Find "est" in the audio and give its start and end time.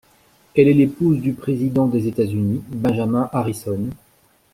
0.67-0.73